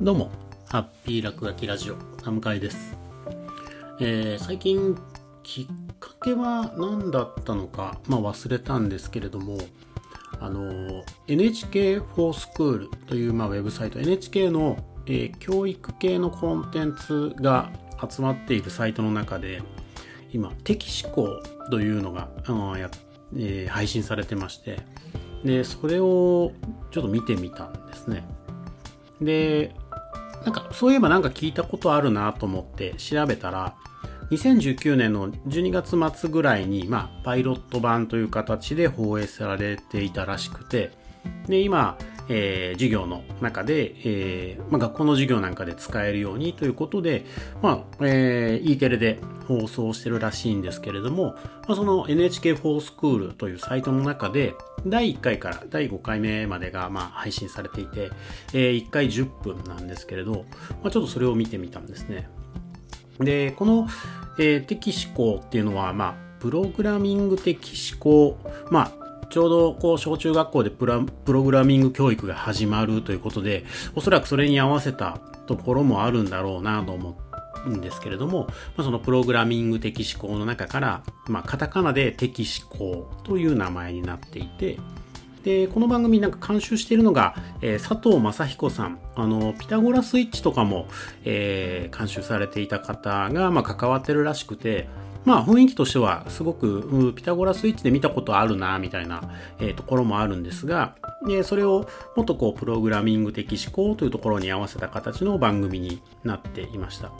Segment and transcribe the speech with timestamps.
[0.00, 0.30] どうも、
[0.68, 2.96] ハッピー落書きラジオ、田向です。
[3.98, 4.96] えー、最近、
[5.42, 5.66] きっ
[5.98, 9.58] かけは何だったのか、まあ忘れたんですけれども、
[10.38, 14.76] あの、NHK 4スクールという、まあ、ウェブサイト、NHK の、
[15.06, 17.72] えー、教育系のコンテンツが
[18.08, 19.62] 集まっているサイトの中で、
[20.32, 21.42] 今、敵思考
[21.72, 22.88] というのが、うんや
[23.36, 24.78] えー、配信されてまして、
[25.42, 26.52] で、それを
[26.92, 28.24] ちょっと見てみたんですね。
[29.20, 29.74] で、
[30.44, 33.74] なんかそういえばなんか聞いたことあるなと思って調べたら、
[34.30, 40.90] 2019年の12月末ぐらいに、まあ、パイロット版という形で放映されていたらしくて、
[41.46, 41.96] で、今、
[42.28, 47.24] えー、授業の中で、えーまあ、学校の授業なんかで使えるようにということで、
[47.62, 51.34] まあえー、E テレで放送してるらしいんですけれども、
[51.66, 54.54] まあ、その NHK4 スクールというサイトの中で、
[54.86, 58.10] 第1回から第5回目までがまあ配信されていて、
[58.52, 60.44] えー、1回10分なんですけれど、
[60.82, 62.28] まあ、ちょっとそれを見てみたんですね。
[63.18, 63.88] で、この、
[64.38, 68.38] えー、的思考っていうのは、まあ、プログラミング的思考、
[68.70, 68.97] まあ、
[69.30, 77.18] ちょうどこう小中学校でプラプログラミング教育が始まるということで、おそらくそれに合わせたところもあるんだろうなと思
[77.66, 84.78] うんですけれども、まあ、そのプログラミング的思考の中から、まあ、カタカナで的思考という名前になっていて、
[85.44, 88.98] で、この番組なんか監修しているのが、えー、佐藤正彦さん。
[89.14, 90.88] あの、ピタゴラスイッチとかも、
[91.24, 94.88] えー、監修されていた方が、まあ、関わってるらしくて、
[95.24, 99.30] まあ雰囲気としてはすごくピタゴラスイッチで見たことあるなみたいな、
[99.76, 100.96] ところもあるんですが、
[101.44, 107.12] それをもっとこうプログラミング的思考というところに合わせた形の番組になっていました。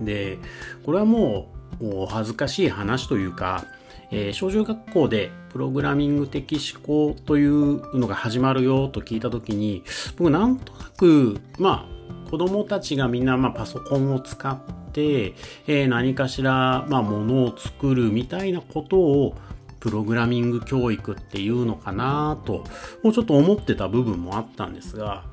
[0.00, 0.38] で、
[0.84, 3.64] これはもうお恥ずかしい話というか、
[4.10, 9.82] えー、小中学校でプログラミング的思考というのが始まるよと聞いたときに、
[10.16, 14.58] 僕なんとなく、まあ、子供たちがみんなまあパソコンを使っ、
[15.00, 19.34] えー、何かしら、まあ、ものを作るみたいなことを
[19.80, 22.64] プログラミング教育っていうのかなと、
[23.02, 25.24] もうちょっと思ってた部分もあったんですが、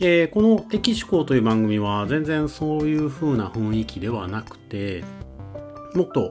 [0.00, 5.02] えー、この敵思考という番組は全然そういう風な雰囲気ではなくて、
[5.94, 6.30] もっと、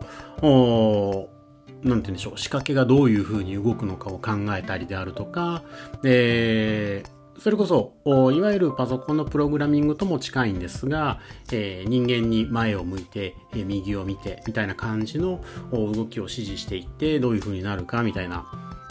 [1.84, 5.64] なんて言うんでしょう、仕掛けがどういう風に動くのかを考えたりであるとか、
[6.04, 7.94] えーそれこそ、
[8.32, 11.20] いわゆるパソコンのプログラミングとも近いんですが、
[11.52, 15.42] えー、人間に前を向いて、えー、右を見て、みたいな感じの
[15.72, 18.46] 動きを指示していって、どういう風になるか、みたいな、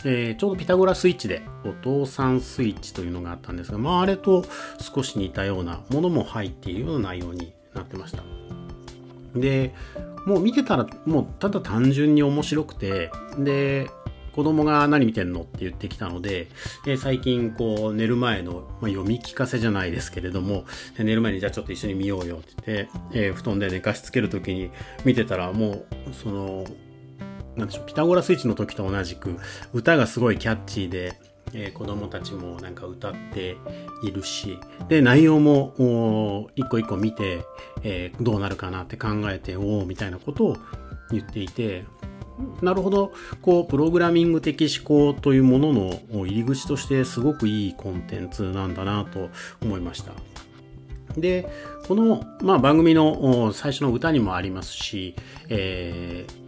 [0.04, 4.44] えー、ちょうどピタゴラスイッチで、お父さんスイッチというのがあったんですが、まあ、あれと
[4.78, 8.22] 少し似たようなものも入っているような内容になってました。
[9.34, 9.74] で、
[10.26, 13.88] もう見てたら、もうただ単純に面白くて、で、
[14.34, 16.48] 子供が何見てんのって言ってきたので、
[16.86, 20.64] え、最近こう寝る前の、まあ、読み聞かせじゃないですけれども、
[20.98, 24.70] 寝る前にじゃあちょっと一緒に見ようよって言って、えー、布団で寝かしつけるときに
[25.04, 26.64] 見てたらもう、その、
[27.56, 29.36] なんでしょう、ピタゴラスイッチの時と同じく、
[29.72, 31.12] 歌がすごいキャッチーで、
[31.52, 33.56] えー、子供たちもなんか歌って
[34.02, 34.58] いるし、
[34.88, 37.44] で、内容も一個一個見て、
[37.84, 40.56] えー、どうなるかなって考えて、おおみたいなことを
[41.12, 41.84] 言っていて、
[42.62, 43.12] なるほど、
[43.42, 49.30] こう、プログラミング的思考というものの入り口としてすごくいいコンテンツなんだなと
[49.62, 50.12] 思いました。
[51.16, 51.48] で、
[51.86, 55.14] この、まあ、番組の最初の歌にもありますし、
[55.48, 56.44] えー、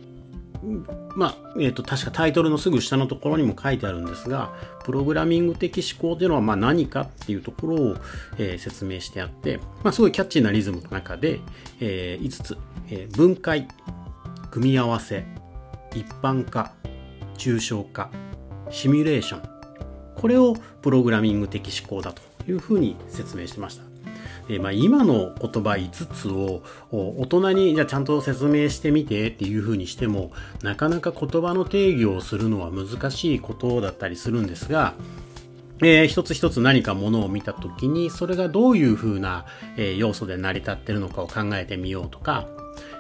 [1.14, 4.52] まあ、えっ、ー、と、確かタイトルのすぐ下のところにも書いてあるんですが、
[4.84, 7.96] プログラミング的思考というのはまあ何かっていうところを、
[8.38, 11.40] えー、説明してあって、まあ、すごいキャッチーなリズムの中で、
[11.80, 12.58] えー、5つ、
[12.90, 13.68] えー、分解、
[14.50, 15.24] 組み合わせ、
[15.96, 16.72] 一般化、
[17.38, 18.10] 抽象化、
[18.70, 19.48] シミュレーション。
[20.14, 23.84] これをプログラミング的思考だというふうに説明してました。
[24.48, 26.62] えまあ、今の言葉5つを
[26.92, 30.30] 大人にじゃあちゃんと説明してみてっていうふうにしても
[30.62, 34.94] なかなか言葉の定義をするのは難しいことだったりするんですが、
[35.80, 39.46] えー、一つ一つ何かものを見たときにそれがどういうふうな、
[39.76, 42.46] え、要素で成り立ってるのかを考えてみようとか、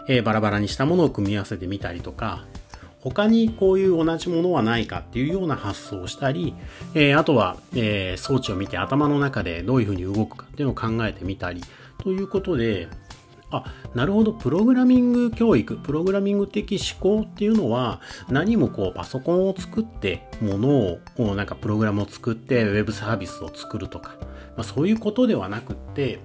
[0.08, 2.44] えー、バラバラにしたものを組み合わせてみたりとか、
[3.10, 6.54] 他にこういう同じものはないかっていうような発想をしたり、
[6.92, 11.62] えー、あとは、えー、装置を見て頭の中でどういうふうに動くかっていうのを考えてみたり
[12.02, 12.88] ということで、
[13.52, 13.64] あ、
[13.94, 24.16] なるほど、プログラミング教育、プログラミング的思考っていうのは、何もこうパソコンを作って、ものを、こうなんかプログラムを作って、ウェブサービスを作るとか、
[24.56, 26.18] まあ、そういうことではなくって、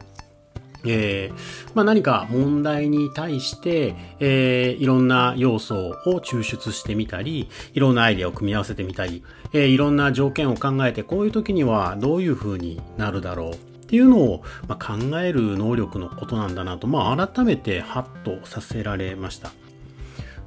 [0.85, 9.23] えー、まあ、何か問題に対して、えー、いろんな要素を抽出してみたり、いろんなアイデアを組み合わせてみたり、
[9.53, 13.57] えー、いろんな条件を考えて、こういう時にはどういう風になるだろうっ
[13.91, 19.51] ていうのを、まあ、考える能力のことなんだなと、まあ、改めてハッとさせられました。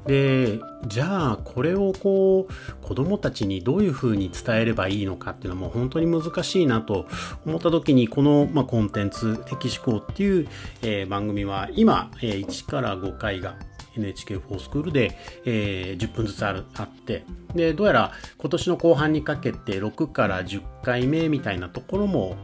[0.06, 7.06] で、じゃあこれをこう子供たちにどういうふうに伝えればいいのかっていうのも本当に難しいなと
[7.46, 10.48] 思った時にこの、まあ、コンテンツ「敵思考」っていう、
[10.82, 13.56] えー、番組は今、えー、1から5回が
[13.96, 17.24] NHK4 スクールで、えー、10分ずつあるあって
[17.54, 22.36] でどうやら今年の後半にかけて6から10回目みたいなところも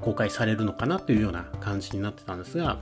[0.00, 2.78] 公開されるのかなというような感じになってたんですが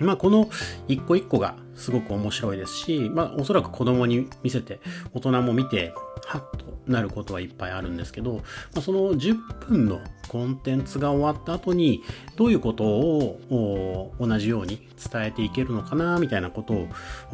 [0.00, 0.48] まあ、この
[0.86, 4.80] 一個一個がすごく面白いですし、まあ、おそらく子供に見せて、
[5.12, 5.92] 大人も見て、
[6.26, 8.42] ハッとなることはいっぱいあるんですけど、ま
[8.78, 9.36] あ、その10
[9.68, 12.02] 分のコンテンツが終わった後に、
[12.36, 16.74] どういうことを同じように伝えていけるのかな、みたいなこと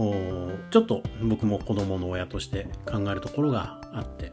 [0.03, 4.33] を、ちょっと僕も子供の親として考えるところがあって、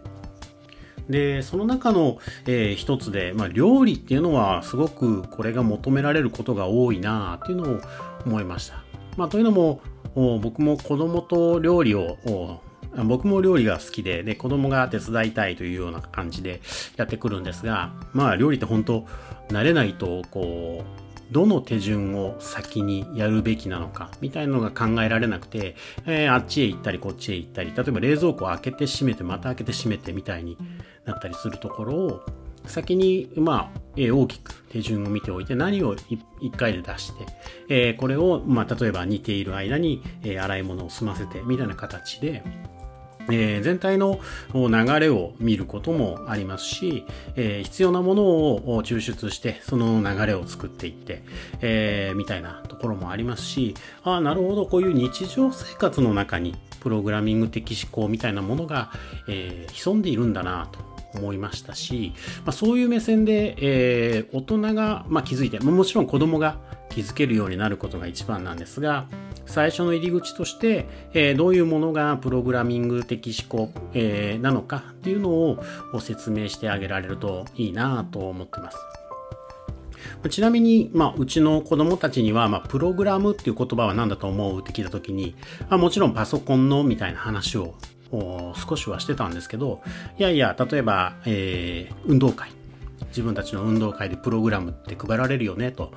[1.09, 7.81] で、その中の、えー、一つで、まあ、料理っていうのはすごくこれが求められることが多いなっていうのを
[8.25, 8.83] 思いました。
[9.17, 9.81] まあ、というのも、
[10.15, 12.17] 僕も子供と料理を
[13.05, 16.61] 僕も料理が好きで、で、子供が手伝いたいというような感じで
[16.97, 19.05] やってくるんですが、まあ料理って本当
[19.49, 21.00] 慣れないと、こう、
[21.31, 25.75] どの手順を先にやるべきなのかみたいなのが考えられなくて、
[26.05, 30.57] えー、あっちへ行ったりこっちへ行ったり例えば冷蔵庫を開けて閉めてまた開けて閉めてみたいに
[31.05, 32.21] なったりするところを
[32.65, 37.25] 先に、まあ、えー、大きく手順を見ておいて何を1回で出して、
[37.69, 42.43] えー、これを、まあ、例えば煮ている間に、え洗い物を済ませてみたいな形で、
[43.29, 44.19] えー、全体の
[44.53, 51.23] 流れを見ることもありますし、えー、必要なものを抽出してその流れを作っていって、
[51.61, 58.91] えー、みたいなところもありますしああなるほどこういう日常生活の中にプログラミング的思考みたいなものが、
[59.27, 60.79] え潜んでいるんだなと
[61.13, 62.13] 思いましたし、
[62.43, 66.57] まあ、そういう目線で、え大人が、まあ、気づいてもちろん子供が
[66.89, 69.05] 気づけるようになることが一番なんですが、
[69.51, 75.61] 最初の入り口として、えー、どういうものがプログラミング的思考、えー、なのかっていうのを
[75.99, 78.77] 説明してあげられるといいなと思ってます。
[80.29, 84.61] ちなみに、まあ、うちの子供たちには、まあ、プログラムっていう言葉は何だと思う？
[84.61, 85.35] って聞いたときに、
[85.69, 87.75] まあ、もちろんパソコンのみたいな話を
[88.55, 89.81] 少しはしてたんですけど、
[90.17, 92.51] いやいや、例えば、えー、運動会。
[93.07, 95.91] 自分たちの運動会でプログラムって配られるよねと。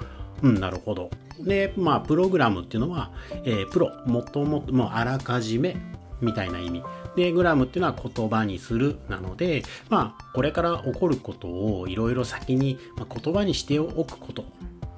[0.44, 1.11] うん、なるほど。
[1.41, 3.11] で、まあ、プログラムっていうのは、
[3.44, 5.75] えー、プロ、もともと、もうあらかじめ、
[6.20, 6.82] みたいな意味。
[7.17, 14.44] で、グラムっていうのは言葉にするなので、まあ、これから起こることをいろいろ先に、言葉にしておくこと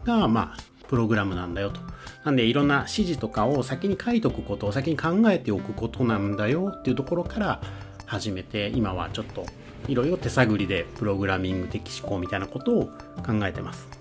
[0.04, 1.80] が、まあ、プログラムなんだよと。
[2.24, 7.60] なんで、いろんな指示とかを先に書いておくことを先に考えておくことなんだよっていうところから
[8.04, 9.46] 始めて、今はちょっと
[9.86, 12.86] いろいろ手探りでプログラミング的思考みたいなことを
[13.24, 13.95] 考えてます。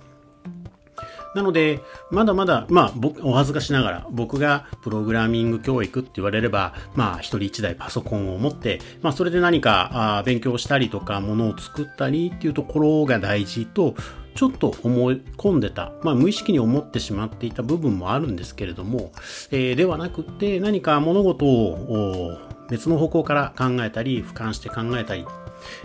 [1.36, 13.96] なので、まだまだ、まあ、僕、お恥ずかしながら、僕がプログラミング教育って言われれば、まあ、一人一台パソコンを持って、まあ、それで何か、あ勉強したりとか、ものを作ったりっていうところが大事と、
[14.34, 19.12] ちょっと思い込んでた、まあ、無意識に思ってしまっていた部分もあるんですけれども、
[19.52, 22.38] えー、ではなくて、何か物事を
[22.70, 25.26] 別の方向から考えたり、俯瞰して考えたり、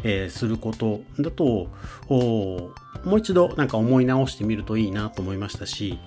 [0.05, 1.69] えー、することだと、
[3.05, 5.99] もう一度なんか思い直してみるといいなと思いましたし、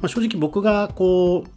[0.00, 1.50] まあ、正直僕がこう、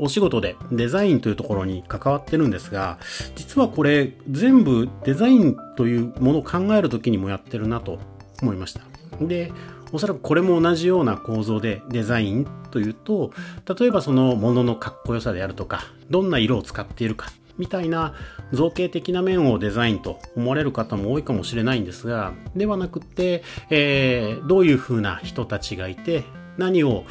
[0.00, 2.98] お仕事でデザインというところに関わってるんですが、
[3.34, 7.98] 実はこれ全部デザインというものを考えるときにもやってるなと
[8.42, 8.82] 思いました。
[9.20, 9.52] で、
[9.92, 13.32] おそらくこれも同じような構造でデザインというと、
[13.78, 18.14] 例えばそのもののかっこよさであるとか、どんな色を使っているかみたいな
[18.52, 26.24] 造形的な面をデザインと思われる方も多いかもしれないんですが、ではなくて、えー、どういうふうな人たちがいて、
[26.56, 27.04] 何を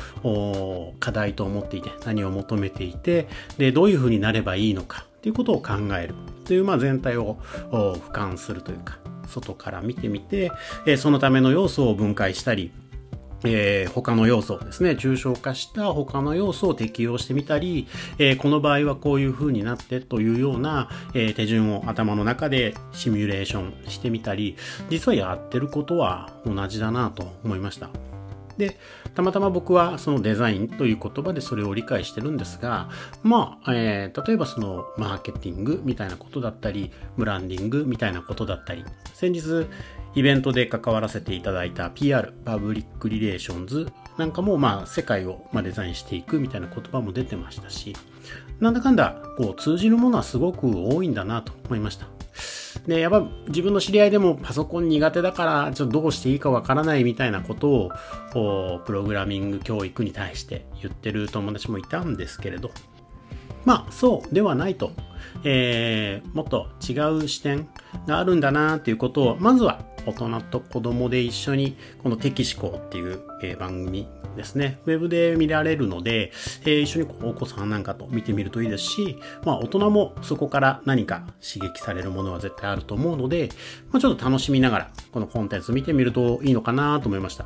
[0.99, 6.15] 課題と思っていて、何を求めていて、で、どういうふうになればいいのかということを考える。
[6.45, 7.37] という、まあ、全体を
[7.71, 8.97] 俯瞰するというか、
[9.27, 10.51] 外から見てみて、
[10.97, 12.71] そのための要素を分解したり、
[13.47, 17.87] えー、他の要素ですね、抽象化した他の要素を適用してみたり、
[18.17, 24.55] えー、この場合はこういう風になってというような、えー、手順を頭の中でシミュレーションしてみたり、
[24.89, 27.89] 実はやってることは同じだなと思いました。
[28.57, 28.77] で、
[29.15, 32.89] たまたま僕はそのデザインという言葉でそれを理解してるんですが、
[33.23, 39.67] まあ、えー、例えばそのマーケティングみたいなことだったり、ブランディングみたいなことだったり、先日
[40.15, 47.95] イベントで関わらせていただいた PR、パブリックリレーションズなんかもまあ世界をまデザインしていくみたいな言葉も出てましたし、
[48.59, 52.14] なんだかんだこう通じるものはすごく多いんだなと思いました。
[52.87, 62.71] で、やっぱ自分の知り合いでもパソコン苦手だから、ちょっとどうしていいかわからないみたいなことを、プログラミング教育に対して言ってる友達もいたんですけれど、
[63.63, 64.91] まあ、そうではないと。
[65.43, 67.67] えー、もっと違う視点
[68.07, 76.31] があるんだなっていうことを、まずは大人と子供で一緒に、この敵思考っていう、え、番組ですね、ウェブで見られるので、
[76.61, 83.49] えー、一緒にお子さんなんかと見てみるといいですし、まあ大人もそこから何か刺激されるものは絶対あると思うので、
[83.91, 87.45] まあ、ちょっと楽しみながらこのコンテンツ見てみるといいのかなと思いました。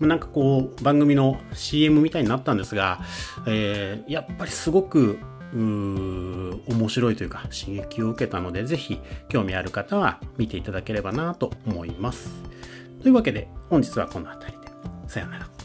[0.00, 3.00] なんかこう番組の CM みたいになったんですが、
[3.46, 5.18] えー、やっぱりすごく
[5.52, 12.30] 面白いというか刺激を受けたのでぜひ興味ある方は見ていただければなと思います。
[13.02, 14.68] というわけで本日はこの辺りで
[15.08, 15.59] さようなら。